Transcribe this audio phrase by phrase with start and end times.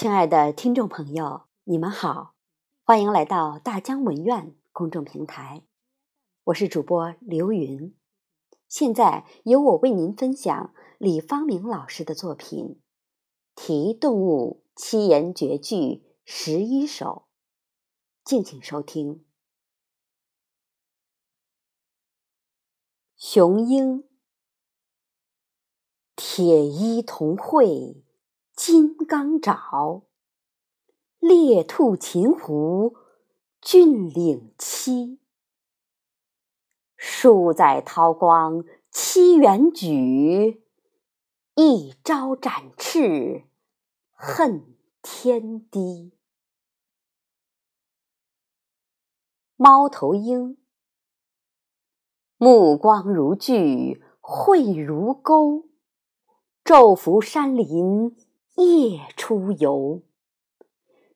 [0.00, 2.34] 亲爱的听众朋友，你们好，
[2.84, 5.62] 欢迎来到大江文苑公众平台，
[6.44, 7.94] 我是主播刘云。
[8.66, 12.80] 现在由我为您分享李方明老师的作品
[13.62, 17.26] 《题动物七言绝句十一首》，
[18.24, 19.26] 敬请收听。
[23.18, 24.08] 雄鹰，
[26.16, 28.02] 铁衣铜喙。
[28.62, 30.02] 金刚爪，
[31.18, 32.94] 猎兔擒狐，
[33.62, 35.16] 峻岭栖。
[36.94, 40.62] 数载韬光七元举，
[41.54, 43.44] 一朝展翅
[44.12, 46.12] 恨天低。
[49.56, 50.58] 猫头鹰，
[52.36, 55.70] 目光如炬，喙如钩，
[56.62, 58.14] 昼伏山林。
[58.60, 60.02] 夜出游，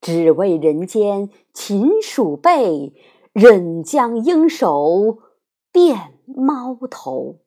[0.00, 2.94] 只为人间禽鼠辈，
[3.32, 5.18] 忍将鹰手
[5.72, 7.40] 变猫头。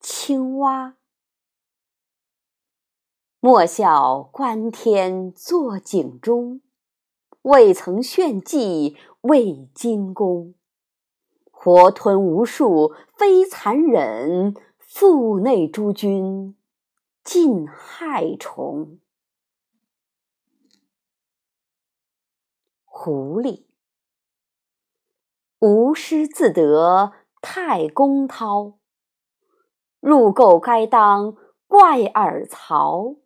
[0.00, 0.96] 青蛙，
[3.40, 6.60] 莫笑观天作景中，
[7.42, 10.54] 未曾炫技为金公。
[11.50, 16.56] 活吞无数非残忍，腹内诸君。
[17.26, 19.00] 尽害虫。
[22.84, 23.66] 狐狸，
[25.58, 28.78] 无师自得太公涛，
[29.98, 33.16] 入垢该当怪尔曹。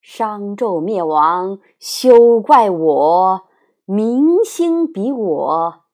[0.00, 3.48] 商纣灭亡休怪我，
[3.84, 5.84] 明星比我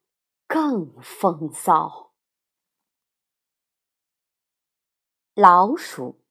[0.46, 2.14] 更风骚。
[5.34, 6.22] 老鼠。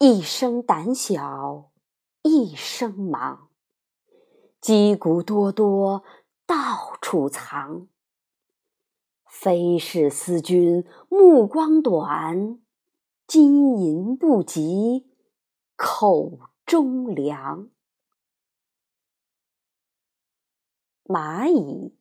[0.00, 1.72] 一生胆小，
[2.22, 3.50] 一生忙，
[4.60, 6.04] 鸡骨多多
[6.46, 7.88] 到处藏。
[9.24, 12.60] 非是思君目光短，
[13.26, 15.10] 金银不及
[15.74, 17.68] 口中粮。
[21.02, 21.98] 蚂蚁，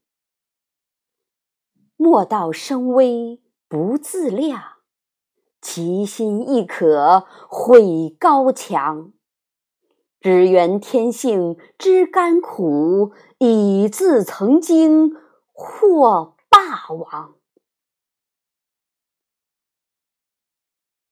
[1.96, 4.77] 莫道声威不自量。
[5.62, 9.12] 其心亦可毁高墙，
[10.20, 15.16] 只缘天性知甘苦，以自曾经
[15.52, 17.36] 获霸王。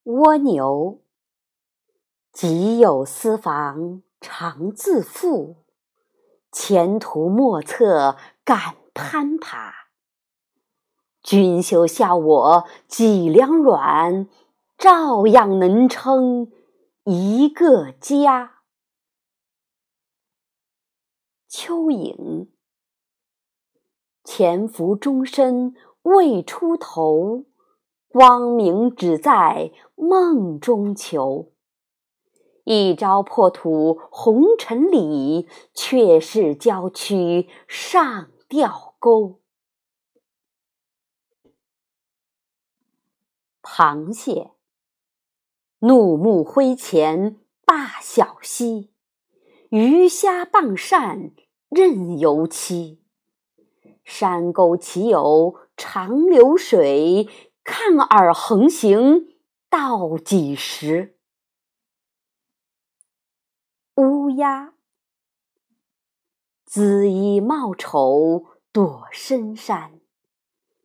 [0.04, 1.02] 蜗牛，
[2.32, 5.64] 己有私房常自负，
[6.52, 9.85] 前途莫测敢攀爬。
[11.26, 14.28] 君休笑我脊梁软，
[14.78, 16.52] 照样能撑
[17.04, 18.60] 一个家。
[21.50, 22.50] 蚯蚓，
[24.24, 27.46] 潜伏终身未出头，
[28.08, 31.52] 光明只在梦中求。
[32.66, 39.40] 一朝破土红尘里，却是郊区上吊钩。
[43.68, 44.52] 螃蟹，
[45.80, 48.92] 怒目挥前霸小溪，
[49.70, 51.32] 鱼虾傍扇
[51.70, 53.00] 任游栖。
[54.04, 57.28] 山沟岂有长流水？
[57.64, 59.36] 看尔横行
[59.68, 61.18] 到几时？
[63.96, 64.76] 乌鸦，
[66.70, 70.00] 恣意貌丑躲深山，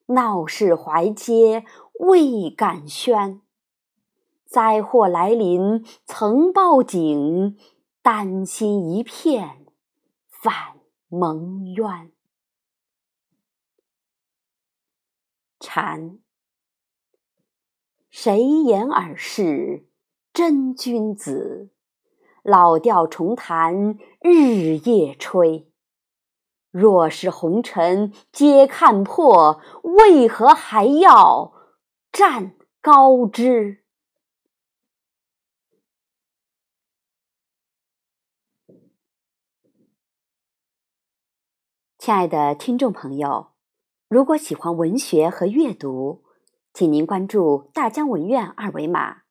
[0.07, 1.67] 闹市怀街。
[2.01, 3.43] 未敢宣，
[4.47, 7.59] 灾祸来临曾报警，
[8.01, 9.67] 担心一片
[10.27, 12.11] 反蒙冤。
[15.61, 16.19] 蝉，
[18.09, 19.87] 谁言尔是
[20.33, 21.69] 真君子？
[22.43, 25.71] 老调重弹日夜吹。
[26.71, 31.60] 若是红尘皆看破，为何还要？
[32.21, 33.83] 占高枝，
[41.97, 43.53] 亲爱的听众朋友，
[44.07, 46.23] 如果喜欢文学和阅读，
[46.75, 49.23] 请您关注大江文苑二维码，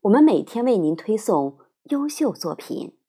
[0.00, 1.58] 我们每天为您推送
[1.90, 2.99] 优秀作品。